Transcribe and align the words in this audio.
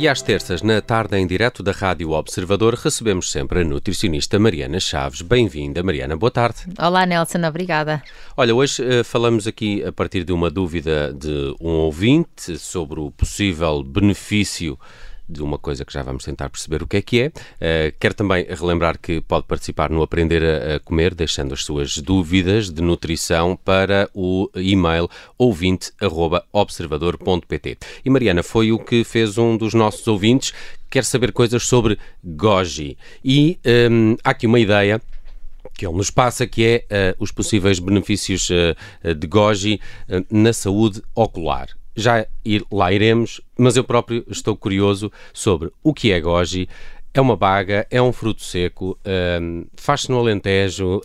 E 0.00 0.08
às 0.08 0.22
terças, 0.22 0.62
na 0.62 0.80
tarde 0.80 1.18
em 1.18 1.26
direto 1.26 1.62
da 1.62 1.72
Rádio 1.72 2.12
Observador, 2.12 2.72
recebemos 2.72 3.30
sempre 3.30 3.60
a 3.60 3.64
nutricionista 3.64 4.38
Mariana 4.38 4.80
Chaves. 4.80 5.20
Bem-vinda, 5.20 5.82
Mariana. 5.82 6.16
Boa 6.16 6.30
tarde. 6.30 6.60
Olá, 6.78 7.04
Nelson. 7.04 7.46
Obrigada. 7.46 8.02
Olha, 8.34 8.54
hoje 8.54 8.82
uh, 8.82 9.04
falamos 9.04 9.46
aqui 9.46 9.84
a 9.84 9.92
partir 9.92 10.24
de 10.24 10.32
uma 10.32 10.48
dúvida 10.48 11.12
de 11.12 11.54
um 11.60 11.72
ouvinte 11.72 12.56
sobre 12.56 12.98
o 12.98 13.10
possível 13.10 13.84
benefício 13.84 14.78
de 15.30 15.42
uma 15.42 15.58
coisa 15.58 15.84
que 15.84 15.92
já 15.92 16.02
vamos 16.02 16.24
tentar 16.24 16.48
perceber 16.50 16.82
o 16.82 16.86
que 16.86 16.96
é 16.96 17.02
que 17.02 17.20
é. 17.22 17.28
Uh, 17.28 17.92
quero 17.98 18.14
também 18.14 18.46
relembrar 18.48 18.98
que 18.98 19.20
pode 19.20 19.46
participar 19.46 19.90
no 19.90 20.02
Aprender 20.02 20.42
a, 20.42 20.76
a, 20.76 20.80
Comer, 20.80 21.14
deixando 21.14 21.52
as 21.54 21.64
suas 21.64 21.98
dúvidas 21.98 22.70
de 22.70 22.82
nutrição 22.82 23.56
para 23.56 24.10
o 24.12 24.50
e-mail 24.56 25.08
ouvinte.observador.pt. 25.38 27.78
E 28.04 28.10
Mariana, 28.10 28.42
foi 28.42 28.72
o 28.72 28.78
que 28.78 29.04
fez 29.04 29.38
um 29.38 29.56
dos 29.56 29.72
nossos 29.74 30.08
ouvintes, 30.08 30.52
quer 30.90 31.04
saber 31.04 31.30
coisas 31.32 31.62
sobre 31.62 31.96
goji. 32.24 32.98
E 33.24 33.58
um, 33.90 34.16
há 34.24 34.30
aqui 34.30 34.46
uma 34.46 34.58
ideia 34.58 35.00
que 35.74 35.86
ele 35.86 35.96
nos 35.96 36.10
passa, 36.10 36.46
que 36.46 36.84
é 36.90 36.90
uh, 36.90 37.14
os 37.22 37.30
possíveis 37.30 37.78
benefícios 37.78 38.48
uh, 38.50 38.74
de 39.14 39.26
goji 39.26 39.80
uh, 40.08 40.24
na 40.30 40.52
saúde 40.52 41.02
ocular 41.14 41.68
já 41.96 42.26
ir, 42.44 42.64
lá 42.70 42.92
iremos, 42.92 43.40
mas 43.58 43.76
eu 43.76 43.84
próprio 43.84 44.24
estou 44.28 44.56
curioso 44.56 45.10
sobre 45.32 45.70
o 45.82 45.92
que 45.92 46.12
é 46.12 46.20
goji, 46.20 46.68
é 47.12 47.20
uma 47.20 47.36
baga, 47.36 47.86
é 47.90 48.00
um 48.00 48.12
fruto 48.12 48.42
seco, 48.42 48.96
uh, 49.00 49.66
faz-se 49.74 50.10
no 50.10 50.18
Alentejo, 50.18 50.98
uh, 50.98 51.02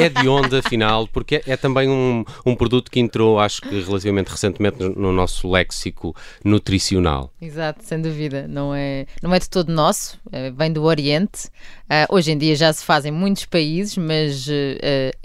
é, 0.00 0.04
é, 0.04 0.08
de 0.08 0.28
onde, 0.28 0.56
afinal? 0.56 1.08
Porque 1.08 1.36
é, 1.36 1.42
é, 1.46 1.56
também 1.56 1.88
um, 1.88 2.24
um 2.46 2.54
produto 2.54 2.90
que 2.90 3.00
entrou, 3.00 3.40
acho 3.40 3.60
que 3.60 3.80
relativamente 3.80 4.28
recentemente, 4.28 4.78
no, 4.78 4.90
no, 4.90 5.12
nosso 5.12 5.50
léxico 5.50 6.14
nutricional. 6.44 7.32
Exato, 7.40 7.84
sem 7.84 8.00
dúvida. 8.00 8.46
Não 8.46 8.72
é, 8.74 9.06
não 9.20 9.34
é 9.34 9.38
de 9.40 9.50
todo 9.50 9.72
nosso, 9.72 10.20
é, 10.30 10.52
vem 10.52 10.72
do 10.72 10.84
Oriente. 10.84 11.48
Uh, 11.84 12.14
hoje 12.14 12.32
em 12.32 12.38
dia 12.38 12.54
já 12.54 12.72
se 12.72 12.84
faz 12.84 13.04
em 13.04 13.10
muitos 13.10 13.44
países, 13.44 13.96
mas 13.98 14.46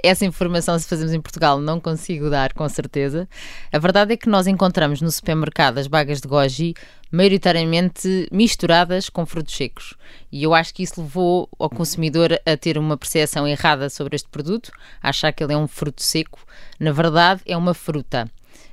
essa 0.04 0.26
informação, 0.26 0.78
se 0.78 0.88
fazemos 0.88 1.14
em 1.14 1.22
Portugal, 1.22 1.60
não 1.60 1.80
consigo 1.80 2.30
dar 2.30 2.54
com 2.54 2.68
certeza. 2.68 3.30
A 3.72 3.78
verdade 3.78 4.14
é 4.14 4.18
que 4.18 4.28
nós 4.28 4.48
encontramos 4.48 5.02
no 5.02 5.12
supermercado 5.12 5.78
as 5.78 5.88
bagas 5.88 6.20
de 6.20 6.28
goji 6.28 6.74
maioritariamente 7.12 8.28
misturadas 8.32 9.10
com 9.10 9.26
frutos 9.26 9.56
secos. 9.56 9.96
E 10.32 10.44
eu 10.44 10.54
acho 10.54 10.74
que 10.74 10.84
isso 10.84 11.02
levou 11.02 11.50
ao 11.58 11.70
consumidor 11.70 12.40
a 12.46 12.58
ter 12.58 12.78
uma 12.78 12.98
percepção 12.98 13.48
errada 13.48 13.90
sobre 13.90 14.16
este 14.16 14.30
produto, 14.30 14.72
a 15.02 15.10
achar 15.10 15.32
que 15.32 15.44
ele 15.44 15.54
é 15.54 15.58
um 15.58 15.68
fruto 15.68 16.04
seco. 16.04 16.40
Na 16.80 16.92
verdade, 16.92 17.42
é 17.46 17.58
uma 17.58 17.74
fruta. 17.74 18.30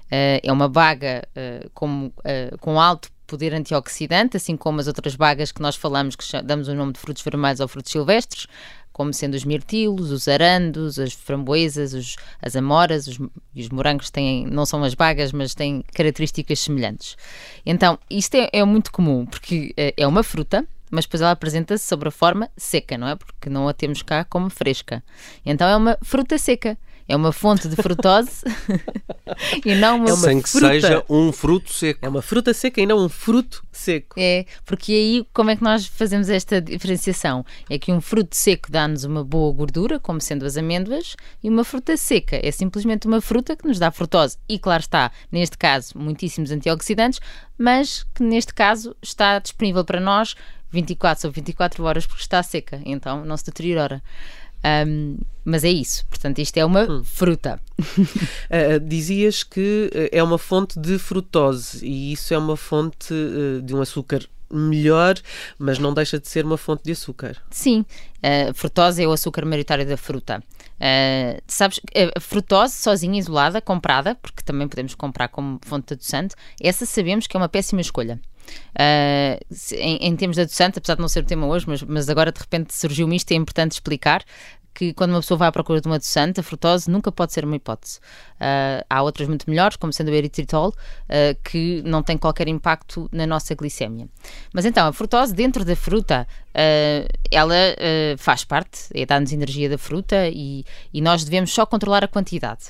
Uh, 0.07 0.39
é 0.43 0.53
uma 0.53 0.69
baga 0.69 1.27
uh, 1.37 1.69
com, 1.71 2.07
uh, 2.07 2.59
com 2.61 2.81
alto 2.81 3.11
poder 3.27 3.53
antioxidante, 3.55 4.37
assim 4.37 4.57
como 4.57 4.81
as 4.81 4.87
outras 4.87 5.17
bagas 5.17 5.53
que 5.53 5.61
nós 5.61 5.77
falamos, 5.77 6.17
que 6.17 6.25
damos 6.43 6.69
o 6.69 6.75
nome 6.75 6.93
de 6.93 7.01
frutos 7.01 7.23
vermelhos 7.23 7.61
ou 7.61 7.69
frutos 7.69 7.93
silvestres, 7.93 8.47
como 8.93 9.13
sendo 9.13 9.35
os 9.35 9.45
mirtilos, 9.45 10.11
os 10.11 10.27
arandos, 10.27 10.99
as 10.99 11.13
framboesas, 11.13 11.93
os, 11.93 12.17
as 12.41 12.57
amoras, 12.57 13.07
os, 13.07 13.19
os 13.55 13.69
morangos 13.69 14.11
têm, 14.11 14.47
não 14.47 14.65
são 14.65 14.83
as 14.83 14.95
bagas, 14.95 15.33
mas 15.33 15.55
têm 15.55 15.85
características 15.93 16.61
semelhantes. 16.61 17.17
Então, 17.67 17.99
isto 18.09 18.37
é, 18.37 18.49
é 18.53 18.65
muito 18.65 18.91
comum, 18.91 19.27
porque 19.27 19.75
é, 19.77 19.93
é 19.99 20.07
uma 20.07 20.23
fruta, 20.23 20.67
mas 20.91 21.05
depois 21.05 21.21
ela 21.21 21.33
apresenta-se 21.33 21.85
sobre 21.85 22.09
a 22.09 22.13
forma 22.13 22.49
seca, 22.57 22.97
não 22.97 23.09
é? 23.09 23.17
Porque 23.17 23.51
não 23.51 23.69
a 23.69 23.75
temos 23.75 24.03
cá 24.03 24.25
como 24.25 24.49
fresca. 24.49 25.03
Então 25.45 25.69
é 25.69 25.77
uma 25.77 25.99
fruta 26.03 26.39
seca 26.39 26.79
é 27.09 27.15
uma 27.15 27.33
fonte 27.33 27.69
de 27.69 27.77
frutose 27.77 28.43
e 29.65 29.75
não 29.75 29.97
uma, 29.97 30.09
é 30.09 30.13
uma 30.13 30.27
Sem 30.27 30.41
que 30.43 30.49
fruta. 30.49 30.73
seja 30.73 31.05
um 31.09 31.33
fruto 31.33 31.73
seco. 31.73 32.01
É 32.05 32.09
uma 32.09 32.23
fruta 32.23 32.53
seca 32.53 32.81
e 32.81 32.87
não 32.87 32.99
um 33.05 33.09
fruto 33.09 33.65
seco. 33.71 34.17
É, 34.19 34.45
porque 34.65 34.93
aí 34.93 35.27
como 35.33 35.51
é 35.51 35.57
que 35.57 35.63
nós 35.63 35.87
fazemos 35.87 36.29
esta 36.29 36.61
diferenciação? 36.61 37.45
É 37.71 37.79
que 37.79 37.93
um 37.93 38.01
fruto 38.01 38.37
seco 38.37 38.71
dá-nos 38.71 39.05
uma 39.05 39.23
boa 39.23 39.53
gordura, 39.53 40.01
como 40.01 40.21
sendo 40.21 40.45
as 40.45 40.57
amêndoas, 40.57 41.17
e 41.43 41.49
uma 41.49 41.65
fruta 41.65 41.97
seca 41.97 42.41
é 42.43 42.51
simplesmente 42.51 43.07
uma 43.07 43.21
fruta 43.21 43.57
que 43.57 43.67
nos 43.67 43.79
dá 43.79 43.91
frutose. 43.91 44.37
E 44.49 44.59
claro 44.59 44.81
está, 44.81 45.13
neste 45.31 45.57
caso, 45.57 45.97
muitíssimos 45.97 46.51
antioxidantes, 46.51 47.21
mas 47.57 48.05
que 48.15 48.23
neste 48.23 48.53
caso 48.53 48.97
está 49.03 49.39
disponível 49.39 49.85
para 49.85 50.01
nós 50.01 50.35
24 50.71 51.23
sobre 51.23 51.41
24 51.41 51.85
horas 51.85 52.07
porque 52.07 52.23
está 52.23 52.43
seca, 52.43 52.81
então 52.85 53.25
não 53.25 53.37
se 53.37 53.47
deteriora. 53.47 54.03
Um, 54.65 55.19
mas 55.45 55.63
é 55.63 55.71
isso, 55.71 56.05
portanto, 56.07 56.41
isto 56.41 56.57
é 56.57 56.65
uma 56.65 56.91
hum. 56.91 57.05
fruta. 57.05 57.61
Uh, 57.79 58.81
dizias 58.85 59.45
que 59.45 59.91
eh, 59.95 60.19
é 60.19 60.23
uma 60.23 60.39
fonte 60.39 60.77
de 60.79 60.99
frutose 60.99 61.87
e 61.87 62.13
isso 62.13 62.35
é 62.35 62.39
uma 62.39 62.57
fonte 62.57 63.15
uh, 63.15 63.63
de 63.63 63.73
um 63.73 63.81
açúcar 63.81 64.27
melhor, 64.51 65.15
mas 65.57 65.79
não 65.79 65.95
deixa 65.95 66.19
de 66.19 66.29
ser 66.29 66.45
uma 66.45 66.57
fonte 66.57 66.83
de 66.85 66.93
açúcar. 66.93 67.37
Sim, 67.51 67.85
uh, 68.19 68.53
frutose 68.55 69.03
é 69.03 69.07
o 69.07 69.13
açúcar 69.13 69.45
maioritário 69.45 69.87
da 69.87 69.97
fruta. 69.97 70.43
Uh, 70.77 71.41
sabes, 71.47 71.81
a 72.17 72.21
frutose 72.21 72.75
sozinha, 72.75 73.19
isolada, 73.19 73.61
comprada, 73.61 74.15
porque 74.17 74.43
também 74.43 74.67
podemos 74.67 74.95
comprar 74.95 75.29
como 75.29 75.61
fonte 75.63 75.89
de 75.89 75.95
adoçante, 75.95 76.35
essa 76.61 76.85
sabemos 76.85 77.27
que 77.27 77.37
é 77.37 77.39
uma 77.39 77.49
péssima 77.49 77.81
escolha. 77.81 78.21
Uh, 78.75 79.75
em, 79.75 79.97
em, 80.09 80.17
termos 80.17 80.37
de 80.37 80.43
adoçante, 80.43 80.79
apesar 80.79 80.95
de 80.95 81.01
não 81.01 81.09
ser 81.09 81.21
o 81.21 81.27
tema 81.27 81.47
hoje, 81.47 81.65
mas, 81.67 81.83
mas 81.83 82.09
agora 82.09 82.31
de 82.31 82.39
repente 82.39 82.75
surgiu-me 82.75 83.17
isto, 83.17 83.33
é 83.33 83.35
importante 83.35 83.73
explicar 83.73 84.23
que 84.77 84.93
quando 84.93 85.13
uma 85.13 85.21
pessoa 85.21 85.39
vai 85.39 85.49
à 85.49 85.53
procura 85.53 85.81
de 85.81 85.89
uma 85.89 85.97
adoçante, 85.97 86.39
a 86.39 86.43
frutose 86.43 86.91
nunca 86.91 87.11
pode 87.11 87.33
ser 87.33 87.47
uma 87.47 87.57
hipótese. 87.57 87.99
Uh, 88.35 88.85
há 88.91 89.03
outras 89.03 89.27
muito 89.27 89.49
melhores, 89.49 89.77
como 89.77 89.91
sendo 89.91 90.11
o 90.11 90.15
eritritol, 90.15 90.69
uh, 90.69 91.43
que 91.43 91.83
não 91.87 92.03
tem 92.03 92.19
qualquer 92.19 92.47
impacto 92.47 93.09
na 93.11 93.27
nossa 93.27 93.55
glicemia. 93.55 94.07
Mas 94.53 94.67
então, 94.67 94.87
a 94.87 94.93
frutose 94.93 95.35
dentro 95.35 95.65
da 95.65 95.75
fruta, 95.75 96.29
uh, 96.51 97.09
ela 97.31 97.57
faz 98.19 98.45
parte, 98.45 98.89
é 98.95 99.07
dar-nos 99.07 99.33
energia 99.33 99.69
da 99.69 99.79
fruta 99.79 100.29
e, 100.29 100.65
e 100.93 101.01
nós 101.01 101.25
devemos 101.25 101.53
só 101.53 101.65
controlar 101.65 102.05
a 102.05 102.09
quantidade. 102.09 102.67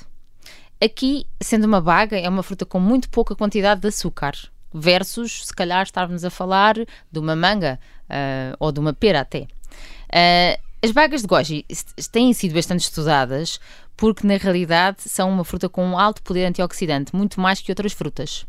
Aqui, 0.81 1.25
sendo 1.41 1.65
uma 1.65 1.81
baga, 1.81 2.17
é 2.17 2.29
uma 2.29 2.43
fruta 2.43 2.65
com 2.65 2.79
muito 2.79 3.09
pouca 3.09 3.35
quantidade 3.35 3.81
de 3.81 3.87
açúcar 3.87 4.33
versus 4.73 5.45
se 5.47 5.53
calhar 5.53 5.83
estarmos 5.83 6.23
a 6.23 6.29
falar 6.29 6.75
de 6.75 7.19
uma 7.19 7.35
manga 7.35 7.79
uh, 8.09 8.55
ou 8.59 8.71
de 8.71 8.79
uma 8.79 8.93
pera 8.93 9.21
até. 9.21 9.41
Uh, 9.41 10.59
as 10.81 10.91
bagas 10.91 11.21
de 11.21 11.27
goji 11.27 11.65
têm 12.11 12.31
sido 12.33 12.53
bastante 12.53 12.81
estudadas 12.81 13.59
porque 13.95 14.27
na 14.27 14.37
realidade 14.37 15.01
são 15.01 15.29
uma 15.29 15.43
fruta 15.43 15.67
com 15.67 15.83
um 15.83 15.97
alto 15.97 16.21
poder 16.21 16.45
antioxidante, 16.45 17.15
muito 17.15 17.41
mais 17.41 17.59
que 17.59 17.71
outras 17.71 17.93
frutas. 17.93 18.45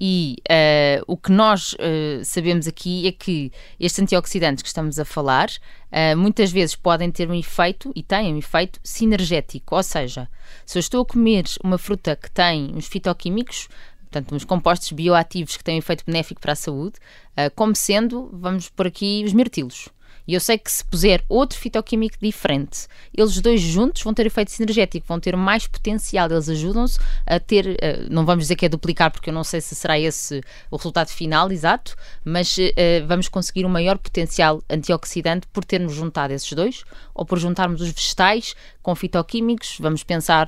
E 0.00 0.36
uh, 0.48 1.02
o 1.08 1.16
que 1.16 1.32
nós 1.32 1.72
uh, 1.72 2.24
sabemos 2.24 2.68
aqui 2.68 3.08
é 3.08 3.10
que 3.10 3.50
estes 3.80 4.00
antioxidantes 4.00 4.62
que 4.62 4.68
estamos 4.68 4.96
a 5.00 5.04
falar 5.04 5.48
uh, 5.50 6.16
muitas 6.16 6.52
vezes 6.52 6.76
podem 6.76 7.10
ter 7.10 7.28
um 7.28 7.34
efeito, 7.34 7.92
e 7.96 8.02
têm 8.04 8.32
um 8.32 8.38
efeito, 8.38 8.78
sinergético. 8.84 9.74
Ou 9.74 9.82
seja, 9.82 10.28
se 10.64 10.78
eu 10.78 10.80
estou 10.80 11.02
a 11.02 11.04
comer 11.04 11.46
uma 11.64 11.78
fruta 11.78 12.14
que 12.14 12.30
tem 12.30 12.70
uns 12.76 12.86
fitoquímicos, 12.86 13.68
portanto, 14.08 14.34
uns 14.34 14.44
compostos 14.44 14.90
bioativos 14.92 15.56
que 15.56 15.62
têm 15.62 15.76
um 15.76 15.78
efeito 15.78 16.04
benéfico 16.04 16.40
para 16.40 16.52
a 16.52 16.56
saúde, 16.56 16.98
uh, 17.32 17.54
como 17.54 17.76
sendo, 17.76 18.30
vamos 18.32 18.68
por 18.70 18.86
aqui, 18.86 19.22
os 19.24 19.32
mirtilos. 19.32 19.88
E 20.28 20.34
eu 20.34 20.40
sei 20.40 20.58
que 20.58 20.70
se 20.70 20.84
puser 20.84 21.24
outro 21.26 21.58
fitoquímico 21.58 22.18
diferente, 22.20 22.86
eles 23.16 23.40
dois 23.40 23.62
juntos 23.62 24.02
vão 24.02 24.12
ter 24.12 24.26
efeito 24.26 24.50
sinergético, 24.50 25.06
vão 25.08 25.18
ter 25.18 25.34
mais 25.34 25.66
potencial, 25.66 26.30
eles 26.30 26.50
ajudam-se 26.50 26.98
a 27.26 27.40
ter, 27.40 27.66
uh, 27.66 28.06
não 28.10 28.26
vamos 28.26 28.44
dizer 28.44 28.56
que 28.56 28.66
é 28.66 28.68
duplicar, 28.68 29.10
porque 29.10 29.30
eu 29.30 29.34
não 29.34 29.42
sei 29.42 29.62
se 29.62 29.74
será 29.74 29.98
esse 29.98 30.42
o 30.70 30.76
resultado 30.76 31.08
final 31.08 31.50
exato, 31.50 31.96
mas 32.22 32.58
uh, 32.58 33.06
vamos 33.06 33.26
conseguir 33.26 33.64
um 33.64 33.70
maior 33.70 33.96
potencial 33.96 34.62
antioxidante 34.68 35.46
por 35.46 35.64
termos 35.64 35.94
juntado 35.94 36.34
esses 36.34 36.52
dois, 36.52 36.84
ou 37.14 37.24
por 37.24 37.38
juntarmos 37.38 37.80
os 37.80 37.88
vegetais 37.88 38.54
com 38.82 38.94
fitoquímicos. 38.94 39.78
Vamos 39.80 40.04
pensar, 40.04 40.46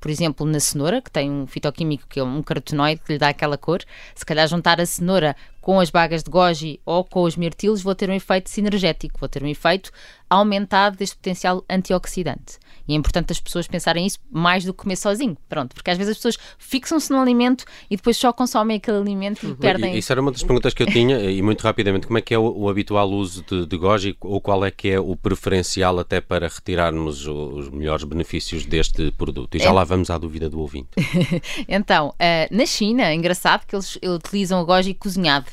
por 0.00 0.10
exemplo, 0.10 0.46
na 0.46 0.60
cenoura, 0.60 1.02
que 1.02 1.10
tem 1.10 1.30
um 1.30 1.46
fitoquímico 1.46 2.04
que 2.08 2.20
é 2.20 2.22
um 2.22 2.42
carotenoide 2.42 3.00
que 3.04 3.12
lhe 3.12 3.18
dá 3.18 3.28
aquela 3.28 3.58
cor. 3.58 3.80
Se 4.14 4.24
calhar 4.24 4.46
juntar 4.48 4.80
a 4.80 4.86
cenoura 4.86 5.36
com 5.66 5.80
as 5.80 5.90
bagas 5.90 6.22
de 6.22 6.30
goji 6.30 6.80
ou 6.86 7.02
com 7.02 7.24
os 7.24 7.36
mirtilos, 7.36 7.82
vou 7.82 7.92
ter 7.92 8.08
um 8.08 8.14
efeito 8.14 8.48
sinergético, 8.48 9.18
vou 9.18 9.28
ter 9.28 9.42
um 9.42 9.48
efeito 9.48 9.90
aumentado 10.28 10.96
deste 10.96 11.16
potencial 11.16 11.64
antioxidante. 11.68 12.58
E 12.88 12.92
é 12.92 12.96
importante 12.96 13.32
as 13.32 13.40
pessoas 13.40 13.66
pensarem 13.66 14.06
isso 14.06 14.18
mais 14.30 14.64
do 14.64 14.72
que 14.72 14.82
comer 14.82 14.96
sozinho. 14.96 15.36
Pronto, 15.48 15.74
porque 15.74 15.90
às 15.90 15.98
vezes 15.98 16.12
as 16.12 16.16
pessoas 16.18 16.38
fixam-se 16.58 17.10
no 17.10 17.20
alimento 17.20 17.64
e 17.90 17.96
depois 17.96 18.16
só 18.16 18.32
consomem 18.32 18.76
aquele 18.76 18.98
alimento 18.98 19.44
e 19.44 19.46
uhum. 19.48 19.56
perdem. 19.56 19.96
Isso 19.96 20.12
era 20.12 20.20
uma 20.20 20.30
das 20.30 20.42
perguntas 20.42 20.72
que 20.72 20.82
eu 20.82 20.86
tinha, 20.90 21.18
e 21.18 21.42
muito 21.42 21.62
rapidamente, 21.62 22.06
como 22.06 22.18
é 22.18 22.22
que 22.22 22.32
é 22.32 22.38
o, 22.38 22.56
o 22.56 22.68
habitual 22.68 23.10
uso 23.10 23.44
de, 23.48 23.66
de, 23.66 23.76
goji 23.76 24.16
ou 24.20 24.40
qual 24.40 24.64
é 24.64 24.70
que 24.70 24.88
é 24.88 25.00
o 25.00 25.16
preferencial 25.16 25.98
até 25.98 26.20
para 26.20 26.46
retirarmos 26.46 27.26
os 27.26 27.68
melhores 27.70 28.04
benefícios 28.04 28.64
deste 28.64 29.10
produto? 29.12 29.56
E 29.56 29.58
já 29.58 29.70
é. 29.70 29.72
lá 29.72 29.84
vamos 29.84 30.10
à 30.10 30.18
dúvida 30.18 30.48
do 30.48 30.60
ouvinte. 30.60 30.90
então, 31.68 32.10
uh, 32.10 32.56
na 32.56 32.66
China, 32.66 33.04
é 33.04 33.14
engraçado 33.14 33.66
que 33.66 33.74
eles, 33.74 33.98
eles 34.00 34.16
utilizam 34.16 34.60
o 34.60 34.64
goji 34.64 34.94
cozinhado 34.94 35.46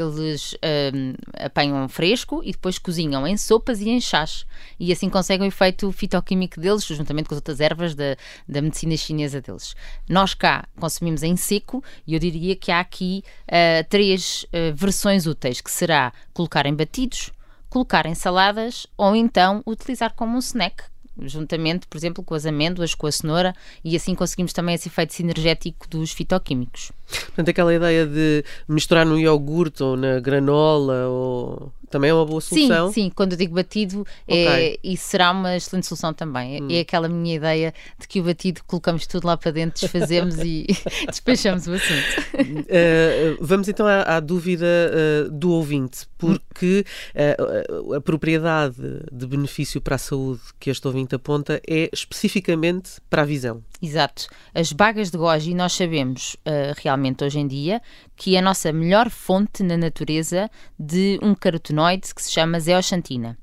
eles 0.00 0.54
um, 0.54 1.14
apanham 1.34 1.88
fresco 1.88 2.42
e 2.44 2.52
depois 2.52 2.78
cozinham 2.78 3.26
em 3.26 3.36
sopas 3.36 3.80
e 3.80 3.88
em 3.88 4.00
chás. 4.00 4.46
E 4.78 4.92
assim 4.92 5.08
conseguem 5.08 5.46
o 5.46 5.48
efeito 5.48 5.90
fitoquímico 5.92 6.60
deles, 6.60 6.84
juntamente 6.84 7.28
com 7.28 7.34
as 7.34 7.38
outras 7.38 7.60
ervas 7.60 7.94
da, 7.94 8.16
da 8.48 8.62
medicina 8.62 8.96
chinesa 8.96 9.40
deles. 9.40 9.74
Nós 10.08 10.34
cá 10.34 10.66
consumimos 10.78 11.22
em 11.22 11.36
seco 11.36 11.82
e 12.06 12.14
eu 12.14 12.20
diria 12.20 12.54
que 12.56 12.70
há 12.70 12.80
aqui 12.80 13.22
uh, 13.44 13.86
três 13.88 14.44
uh, 14.44 14.74
versões 14.74 15.26
úteis, 15.26 15.60
que 15.60 15.70
será 15.70 16.12
colocar 16.32 16.66
em 16.66 16.74
batidos, 16.74 17.32
colocar 17.68 18.06
em 18.06 18.14
saladas 18.14 18.86
ou 18.96 19.14
então 19.14 19.62
utilizar 19.66 20.14
como 20.14 20.36
um 20.36 20.38
snack, 20.38 20.84
juntamente, 21.22 21.86
por 21.86 21.96
exemplo, 21.96 22.22
com 22.22 22.34
as 22.34 22.46
amêndoas, 22.46 22.94
com 22.94 23.06
a 23.06 23.12
cenoura, 23.12 23.54
e 23.84 23.96
assim 23.96 24.14
conseguimos 24.14 24.52
também 24.52 24.74
esse 24.74 24.88
efeito 24.88 25.14
sinergético 25.14 25.88
dos 25.88 26.12
fitoquímicos. 26.12 26.92
Portanto, 27.26 27.48
aquela 27.48 27.74
ideia 27.74 28.06
de 28.06 28.44
misturar 28.68 29.06
no 29.06 29.18
iogurte 29.18 29.82
ou 29.82 29.96
na 29.96 30.20
granola 30.20 31.08
ou 31.08 31.72
também 31.88 32.10
é 32.10 32.14
uma 32.14 32.24
boa 32.24 32.40
solução. 32.40 32.88
Sim, 32.88 33.04
sim. 33.04 33.12
Quando 33.14 33.32
eu 33.32 33.38
digo 33.38 33.54
batido, 33.54 34.06
okay. 34.26 34.46
é, 34.46 34.78
isso 34.82 35.08
será 35.08 35.30
uma 35.30 35.56
excelente 35.56 35.86
solução 35.86 36.12
também. 36.12 36.56
É, 36.56 36.62
hum. 36.62 36.68
É 36.70 36.80
aquela 36.80 37.08
minha 37.08 37.36
ideia 37.36 37.74
de 37.98 38.06
que 38.06 38.20
o 38.20 38.24
batido 38.24 38.62
colocamos 38.66 39.06
tudo 39.06 39.26
lá 39.26 39.36
para 39.36 39.50
dentro, 39.50 39.80
desfazemos 39.80 40.36
e 40.38 40.66
despechamos 41.08 41.66
o 41.66 41.72
assunto. 41.72 42.20
Uh, 42.34 43.36
vamos 43.40 43.68
então 43.68 43.86
à, 43.86 44.16
à 44.16 44.20
dúvida 44.20 44.66
uh, 44.66 45.30
do 45.30 45.50
ouvinte, 45.50 46.06
porque 46.16 46.84
uh, 47.14 47.94
a 47.94 48.00
propriedade 48.00 48.76
de 49.10 49.26
benefício 49.26 49.80
para 49.80 49.96
a 49.96 49.98
saúde 49.98 50.40
que 50.58 50.70
este 50.70 50.86
ouvinte 50.86 51.14
aponta 51.14 51.60
é 51.68 51.88
especificamente 51.92 53.00
para 53.08 53.22
a 53.22 53.24
visão. 53.24 53.62
Exato. 53.80 54.26
As 54.52 54.72
bagas 54.72 55.10
de 55.10 55.16
goji, 55.16 55.54
nós 55.54 55.72
sabemos 55.72 56.34
uh, 56.40 56.74
realmente 56.76 57.22
hoje 57.22 57.38
em 57.38 57.46
dia 57.46 57.80
que 58.16 58.34
é 58.34 58.40
a 58.40 58.42
nossa 58.42 58.72
melhor 58.72 59.08
fonte 59.08 59.62
na 59.62 59.76
natureza 59.76 60.50
de 60.78 61.18
um 61.22 61.34
carotenoide 61.34 62.12
que 62.12 62.22
se 62.22 62.32
chama 62.32 62.58
zeoxantina. 62.58 63.38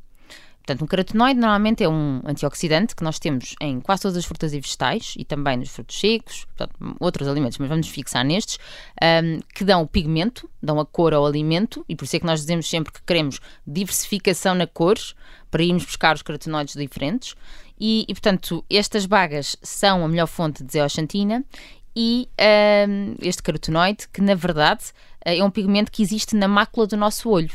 Portanto, 0.65 0.83
um 0.83 0.87
carotenoide 0.87 1.39
normalmente 1.39 1.83
é 1.83 1.87
um 1.87 2.21
antioxidante 2.25 2.95
que 2.95 3.03
nós 3.03 3.19
temos 3.19 3.55
em 3.61 3.79
quase 3.79 4.01
todas 4.01 4.17
as 4.17 4.25
frutas 4.25 4.51
e 4.51 4.59
vegetais 4.59 5.13
e 5.15 5.23
também 5.23 5.57
nos 5.57 5.69
frutos 5.69 5.99
secos, 5.99 6.45
portanto, 6.45 6.95
outros 6.99 7.27
alimentos, 7.27 7.59
mas 7.59 7.69
vamos 7.69 7.87
fixar 7.87 8.25
nestes, 8.25 8.57
um, 8.99 9.39
que 9.53 9.63
dão 9.63 9.83
o 9.83 9.87
pigmento, 9.87 10.49
dão 10.61 10.79
a 10.79 10.85
cor 10.85 11.13
ao 11.13 11.23
alimento 11.23 11.85
e 11.87 11.95
por 11.95 12.05
isso 12.05 12.15
é 12.15 12.19
que 12.19 12.25
nós 12.25 12.39
dizemos 12.41 12.67
sempre 12.67 12.91
que 12.91 13.01
queremos 13.03 13.39
diversificação 13.65 14.55
na 14.55 14.65
cor 14.65 14.95
para 15.51 15.61
irmos 15.61 15.85
buscar 15.85 16.15
os 16.15 16.23
carotenoides 16.23 16.73
diferentes. 16.73 17.35
E, 17.79 18.05
e, 18.07 18.13
portanto, 18.13 18.65
estas 18.69 19.05
bagas 19.05 19.55
são 19.61 20.03
a 20.03 20.07
melhor 20.07 20.27
fonte 20.27 20.63
de 20.63 20.71
zeoxantina 20.71 21.43
e 21.95 22.27
um, 22.89 23.15
este 23.21 23.43
carotenoide, 23.43 24.07
que 24.11 24.21
na 24.21 24.33
verdade 24.33 24.85
é 25.23 25.43
um 25.43 25.51
pigmento 25.51 25.91
que 25.91 26.01
existe 26.01 26.35
na 26.35 26.47
mácula 26.47 26.87
do 26.87 26.97
nosso 26.97 27.29
olho. 27.29 27.51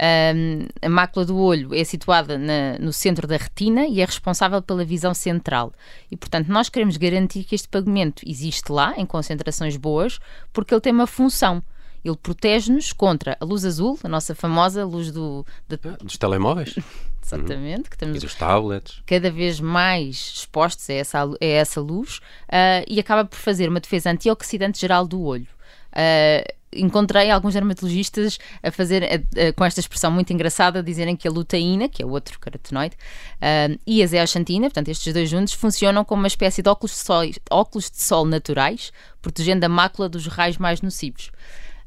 Um, 0.00 0.66
a 0.80 0.88
mácula 0.88 1.26
do 1.26 1.36
olho 1.36 1.74
é 1.74 1.82
situada 1.82 2.38
na, 2.38 2.78
no 2.78 2.92
centro 2.92 3.26
da 3.26 3.36
retina 3.36 3.86
e 3.86 4.00
é 4.00 4.04
responsável 4.04 4.62
pela 4.62 4.84
visão 4.84 5.12
central. 5.12 5.72
E, 6.10 6.16
portanto, 6.16 6.48
nós 6.48 6.68
queremos 6.68 6.96
garantir 6.96 7.42
que 7.42 7.54
este 7.54 7.68
pigmento 7.68 8.22
existe 8.24 8.70
lá, 8.70 8.94
em 8.96 9.04
concentrações 9.04 9.76
boas, 9.76 10.20
porque 10.52 10.72
ele 10.72 10.80
tem 10.80 10.92
uma 10.92 11.06
função. 11.06 11.62
Ele 12.04 12.16
protege-nos 12.16 12.92
contra 12.92 13.36
a 13.40 13.44
luz 13.44 13.64
azul, 13.64 13.98
a 14.04 14.08
nossa 14.08 14.36
famosa 14.36 14.84
luz 14.84 15.10
do, 15.10 15.44
de... 15.68 15.76
dos 16.00 16.16
telemóveis. 16.16 16.76
Exatamente, 17.28 17.76
uhum. 17.76 17.82
que 17.82 17.96
estamos 17.96 18.16
e 18.16 18.20
dos 18.20 18.34
tablets. 18.34 19.02
cada 19.04 19.30
vez 19.30 19.60
mais 19.60 20.32
expostos 20.36 20.88
a 20.88 20.94
essa, 20.94 21.24
a 21.24 21.44
essa 21.44 21.78
luz 21.78 22.18
uh, 22.48 22.84
e 22.88 22.98
acaba 22.98 23.24
por 23.24 23.36
fazer 23.36 23.68
uma 23.68 23.80
defesa 23.80 24.10
antioxidante 24.10 24.80
geral 24.80 25.06
do 25.06 25.20
olho. 25.20 25.46
Uh, 25.92 26.57
encontrei 26.72 27.30
alguns 27.30 27.54
dermatologistas 27.54 28.38
a 28.62 28.70
fazer 28.70 29.04
a, 29.04 29.48
a, 29.48 29.52
com 29.52 29.64
esta 29.64 29.80
expressão 29.80 30.10
muito 30.10 30.32
engraçada, 30.32 30.82
dizerem 30.82 31.16
que 31.16 31.26
a 31.26 31.30
luteína, 31.30 31.88
que 31.88 32.02
é 32.02 32.06
outro 32.06 32.38
carotenoide, 32.38 32.96
uh, 33.36 33.78
e 33.86 34.02
a 34.02 34.06
zeaxantina, 34.06 34.66
portanto 34.66 34.88
estes 34.88 35.12
dois 35.12 35.28
juntos, 35.28 35.54
funcionam 35.54 36.04
como 36.04 36.22
uma 36.22 36.28
espécie 36.28 36.62
de 36.62 36.68
óculos 36.68 36.92
de 36.92 36.98
sol, 36.98 37.22
óculos 37.50 37.90
de 37.90 38.02
sol 38.02 38.24
naturais, 38.24 38.92
protegendo 39.20 39.64
a 39.64 39.68
mácula 39.68 40.08
dos 40.08 40.26
raios 40.26 40.58
mais 40.58 40.82
nocivos. 40.82 41.30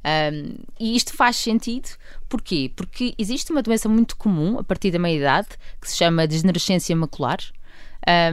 Um, 0.04 0.56
e 0.80 0.96
isto 0.96 1.14
faz 1.14 1.36
sentido, 1.36 1.90
porquê? 2.28 2.72
Porque 2.76 3.14
existe 3.20 3.52
uma 3.52 3.62
doença 3.62 3.88
muito 3.88 4.18
comum 4.18 4.58
a 4.58 4.64
partir 4.64 4.90
da 4.90 4.98
meia-idade 4.98 5.50
que 5.80 5.90
se 5.90 5.98
chama 5.98 6.26
degenerescência 6.26 6.96
macular 6.96 7.38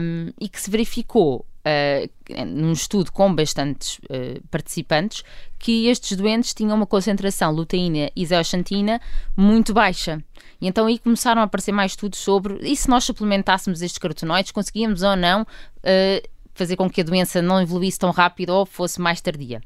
um, 0.01 0.31
e 0.39 0.49
que 0.49 0.59
se 0.59 0.69
verificou 0.69 1.45
uh, 1.65 2.45
num 2.45 2.71
estudo 2.71 3.11
com 3.11 3.33
bastantes 3.33 3.97
uh, 3.99 4.41
participantes 4.49 5.23
que 5.57 5.87
estes 5.87 6.15
doentes 6.17 6.53
tinham 6.53 6.75
uma 6.75 6.85
concentração 6.85 7.51
luteína 7.51 8.09
e 8.15 8.25
zeoxantina 8.25 9.01
muito 9.35 9.73
baixa. 9.73 10.23
E 10.61 10.67
então 10.67 10.87
aí 10.87 10.99
começaram 10.99 11.41
a 11.41 11.45
aparecer 11.45 11.71
mais 11.71 11.91
estudos 11.91 12.19
sobre 12.19 12.57
e 12.61 12.75
se 12.75 12.89
nós 12.89 13.03
suplementássemos 13.03 13.81
estes 13.81 13.97
carotenoides, 13.97 14.51
conseguíamos 14.51 15.03
ou 15.03 15.15
não 15.15 15.41
uh, 15.43 16.29
fazer 16.53 16.75
com 16.75 16.89
que 16.89 17.01
a 17.01 17.03
doença 17.03 17.41
não 17.41 17.61
evoluísse 17.61 17.99
tão 17.99 18.11
rápido 18.11 18.49
ou 18.49 18.65
fosse 18.65 18.99
mais 18.99 19.21
tardia. 19.21 19.61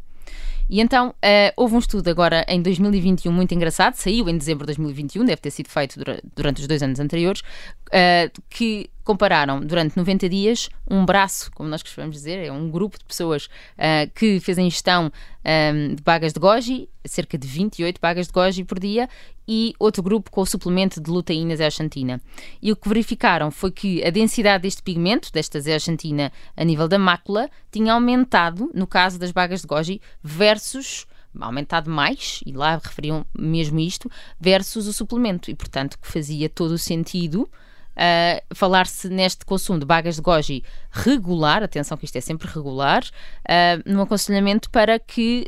E 0.69 0.79
então 0.79 1.09
uh, 1.09 1.53
houve 1.55 1.75
um 1.75 1.79
estudo 1.79 2.07
agora 2.09 2.45
em 2.47 2.61
2021 2.61 3.31
muito 3.31 3.53
engraçado, 3.53 3.95
saiu 3.95 4.29
em 4.29 4.37
dezembro 4.37 4.65
de 4.65 4.67
2021, 4.67 5.25
deve 5.25 5.41
ter 5.41 5.51
sido 5.51 5.69
feito 5.69 5.99
durante 6.35 6.61
os 6.61 6.67
dois 6.67 6.81
anos 6.81 6.99
anteriores, 6.99 7.41
uh, 7.41 8.41
que 8.49 8.89
compararam 9.03 9.59
durante 9.59 9.97
90 9.97 10.29
dias 10.29 10.69
um 10.89 11.05
braço, 11.05 11.51
como 11.51 11.69
nós 11.69 11.83
costumamos 11.83 12.15
dizer, 12.15 12.45
é 12.45 12.51
um 12.51 12.69
grupo 12.69 12.97
de 12.97 13.05
pessoas 13.05 13.45
uh, 13.45 14.09
que 14.15 14.39
fez 14.39 14.57
a 14.57 14.61
ingestão 14.61 15.11
um, 15.45 15.95
de 15.95 16.01
bagas 16.01 16.33
de 16.33 16.39
goji, 16.39 16.89
cerca 17.05 17.37
de 17.37 17.47
28 17.47 17.99
bagas 17.99 18.27
de 18.27 18.33
goji 18.33 18.63
por 18.63 18.79
dia, 18.79 19.09
e 19.47 19.73
outro 19.77 20.01
grupo 20.01 20.31
com 20.31 20.41
o 20.41 20.45
suplemento 20.45 21.01
de 21.01 21.09
luteína 21.11 21.55
zeaxantina. 21.55 22.21
E 22.61 22.71
o 22.71 22.75
que 22.75 22.87
verificaram 22.87 23.51
foi 23.51 23.71
que 23.71 24.03
a 24.03 24.09
densidade 24.09 24.63
deste 24.63 24.81
pigmento, 24.81 25.31
desta 25.31 25.59
zeaxantina, 25.59 26.31
a 26.55 26.63
nível 26.63 26.87
da 26.87 26.97
mácula, 26.97 27.49
tinha 27.71 27.93
aumentado 27.93 28.71
no 28.73 28.87
caso 28.87 29.19
das 29.19 29.31
bagas 29.31 29.61
de 29.61 29.67
goji 29.67 30.01
versus 30.23 31.05
aumentado 31.39 31.89
mais, 31.89 32.41
e 32.45 32.51
lá 32.51 32.75
referiam 32.75 33.25
mesmo 33.37 33.79
isto, 33.79 34.09
versus 34.39 34.87
o 34.87 34.93
suplemento. 34.93 35.49
E, 35.49 35.55
portanto, 35.55 35.97
que 35.99 36.07
fazia 36.07 36.47
todo 36.47 36.71
o 36.71 36.77
sentido 36.77 37.49
uh, 37.97 38.55
falar-se 38.55 39.09
neste 39.09 39.45
consumo 39.45 39.79
de 39.79 39.85
bagas 39.85 40.15
de 40.15 40.21
goji 40.21 40.63
regular, 40.91 41.63
atenção 41.63 41.97
que 41.97 42.05
isto 42.05 42.15
é 42.17 42.21
sempre 42.21 42.47
regular, 42.47 43.03
uh, 43.03 43.91
no 43.91 44.01
aconselhamento 44.01 44.69
para 44.69 44.99
que, 44.99 45.47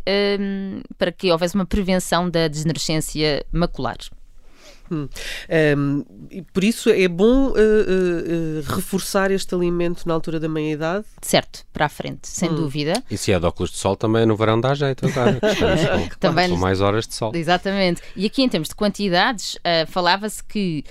para 0.97 1.11
que 1.11 1.31
houvesse 1.31 1.55
uma 1.55 1.65
prevenção 1.65 2.29
da 2.29 2.47
degenerescência 2.47 3.45
macular. 3.51 3.97
Hum. 4.91 5.07
Um, 5.77 6.05
por 6.53 6.63
isso 6.63 6.89
é 6.89 7.07
bom 7.07 7.49
uh, 7.49 7.53
uh, 7.53 8.61
reforçar 8.67 9.31
este 9.31 9.53
alimento 9.55 10.07
na 10.07 10.13
altura 10.13 10.39
da 10.39 10.47
meia-idade? 10.47 11.05
Certo, 11.21 11.65
para 11.73 11.85
a 11.85 11.89
frente, 11.89 12.27
sem 12.27 12.49
hum. 12.49 12.55
dúvida. 12.55 13.03
E 13.09 13.17
se 13.17 13.31
é 13.31 13.39
de 13.39 13.45
óculos 13.45 13.71
de 13.71 13.77
sol, 13.77 13.95
também 13.95 14.25
no 14.25 14.35
verão 14.35 14.59
dá 14.59 14.73
jeito 14.73 15.05
agora. 15.07 15.39
Com, 15.39 16.15
também 16.19 16.49
com 16.49 16.57
mais 16.57 16.81
horas 16.81 17.07
de 17.07 17.15
sol. 17.15 17.31
Exatamente. 17.33 18.01
E 18.15 18.25
aqui, 18.25 18.43
em 18.43 18.49
termos 18.49 18.69
de 18.69 18.75
quantidades, 18.75 19.55
uh, 19.55 19.87
falava-se 19.87 20.43
que 20.43 20.83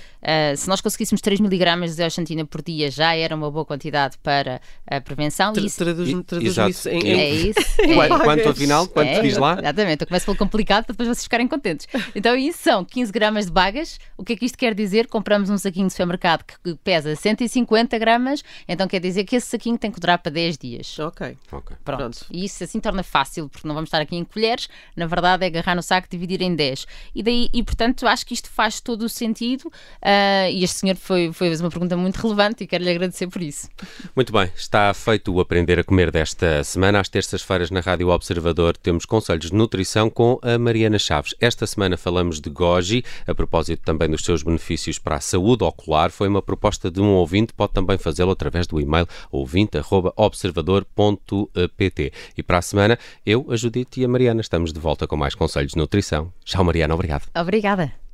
se 0.57 0.67
nós 0.67 0.81
conseguíssemos 0.81 1.21
3 1.21 1.39
miligramas 1.39 1.91
de 1.91 1.97
zeoxantina 1.97 2.43
por 2.45 2.63
dia 2.63 2.89
já 2.89 3.15
era 3.15 3.35
uma 3.35 3.51
boa 3.51 3.63
quantidade 3.63 4.17
para 4.23 4.59
a 4.87 4.99
prevenção. 4.99 5.53
Tra 5.53 5.63
isso... 5.63 5.77
Traduz, 5.77 6.09
traduz 6.25 6.57
isso 6.57 6.89
em... 6.89 7.11
É 7.11 7.29
isso. 7.29 7.59
É. 7.77 8.07
Quanto, 8.07 8.49
afinal? 8.49 8.87
Quanto 8.87 9.07
é, 9.07 9.21
diz 9.21 9.37
lá? 9.37 9.59
Exatamente. 9.59 10.01
Eu 10.01 10.07
começo 10.07 10.25
pelo 10.25 10.35
complicado 10.35 10.85
para 10.85 10.93
depois 10.93 11.09
vocês 11.09 11.23
ficarem 11.23 11.47
contentes. 11.47 11.87
Então, 12.15 12.35
isso 12.35 12.57
são 12.57 12.83
15 12.83 13.11
gramas 13.11 13.45
de 13.45 13.51
bagas 13.51 13.84
o 14.17 14.23
que 14.23 14.33
é 14.33 14.35
que 14.35 14.45
isto 14.45 14.57
quer 14.57 14.73
dizer? 14.73 15.07
Compramos 15.07 15.49
um 15.49 15.57
saquinho 15.57 15.87
de 15.87 15.93
supermercado 15.93 16.43
que 16.43 16.75
pesa 16.75 17.15
150 17.15 17.97
gramas, 17.97 18.43
então 18.67 18.87
quer 18.87 18.99
dizer 18.99 19.23
que 19.23 19.35
esse 19.35 19.47
saquinho 19.47 19.77
tem 19.77 19.91
que 19.91 19.99
durar 19.99 20.19
para 20.19 20.31
10 20.31 20.57
dias. 20.57 20.99
Ok. 20.99 21.37
okay. 21.51 21.77
Pronto. 21.83 21.97
Pronto. 21.99 22.25
E 22.31 22.45
isso 22.45 22.63
assim 22.63 22.79
torna 22.79 23.03
fácil, 23.03 23.49
porque 23.49 23.67
não 23.67 23.75
vamos 23.75 23.87
estar 23.87 24.01
aqui 24.01 24.15
em 24.15 24.23
colheres, 24.23 24.67
na 24.95 25.05
verdade 25.05 25.43
é 25.43 25.47
agarrar 25.47 25.75
no 25.75 25.83
saco 25.83 26.07
e 26.07 26.11
dividir 26.11 26.41
em 26.41 26.55
10. 26.55 26.85
E, 27.13 27.23
daí, 27.23 27.49
e 27.53 27.63
portanto 27.63 28.07
acho 28.07 28.25
que 28.25 28.33
isto 28.33 28.49
faz 28.49 28.79
todo 28.79 29.03
o 29.03 29.09
sentido 29.09 29.65
uh, 29.67 30.49
e 30.51 30.63
este 30.63 30.77
senhor 30.77 30.95
foi, 30.95 31.31
foi 31.33 31.55
uma 31.55 31.69
pergunta 31.69 31.97
muito 31.97 32.17
relevante 32.17 32.63
e 32.63 32.67
quero-lhe 32.67 32.89
agradecer 32.89 33.27
por 33.27 33.41
isso. 33.41 33.69
Muito 34.15 34.31
bem, 34.31 34.49
está 34.55 34.93
feito 34.93 35.33
o 35.33 35.39
Aprender 35.39 35.79
a 35.79 35.83
Comer 35.83 36.11
desta 36.11 36.63
semana. 36.63 36.99
Às 36.99 37.09
terças-feiras 37.09 37.71
na 37.71 37.79
Rádio 37.79 38.09
Observador 38.09 38.77
temos 38.77 39.05
conselhos 39.05 39.49
de 39.49 39.55
nutrição 39.55 40.09
com 40.09 40.39
a 40.41 40.57
Mariana 40.57 40.99
Chaves. 40.99 41.35
Esta 41.39 41.67
semana 41.67 41.97
falamos 41.97 42.39
de 42.39 42.49
goji, 42.49 43.03
a 43.27 43.33
propósito 43.35 43.74
também 43.83 44.09
dos 44.09 44.23
seus 44.23 44.43
benefícios 44.43 44.99
para 44.99 45.15
a 45.15 45.21
saúde 45.21 45.63
ocular. 45.63 46.11
Foi 46.11 46.27
uma 46.27 46.41
proposta 46.41 46.91
de 46.91 47.01
um 47.01 47.13
ouvinte, 47.13 47.53
pode 47.53 47.73
também 47.73 47.97
fazê-lo 47.97 48.31
através 48.31 48.67
do 48.67 48.79
e-mail 48.79 49.07
ouvinte.observador.pt. 49.31 52.13
E 52.37 52.43
para 52.43 52.59
a 52.59 52.61
semana, 52.61 52.99
eu, 53.25 53.47
a 53.49 53.55
Judite 53.55 54.01
e 54.01 54.05
a 54.05 54.07
Mariana 54.07 54.41
estamos 54.41 54.71
de 54.71 54.79
volta 54.79 55.07
com 55.07 55.17
mais 55.17 55.33
conselhos 55.35 55.71
de 55.71 55.77
nutrição. 55.77 56.31
Tchau, 56.43 56.63
Mariana, 56.63 56.93
obrigado. 56.93 57.23
Obrigada. 57.35 58.04